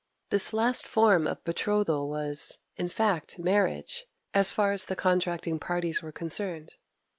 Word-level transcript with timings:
This 0.31 0.51
last 0.51 0.87
form 0.87 1.27
of 1.27 1.43
betrothal 1.43 2.09
was, 2.09 2.57
in 2.75 2.89
fact, 2.89 3.37
marriage, 3.37 4.07
as 4.33 4.51
far 4.51 4.71
as 4.71 4.85
the 4.85 4.95
contracting 4.95 5.59
parties 5.59 6.01
were 6.01 6.11
concerned. 6.11 6.73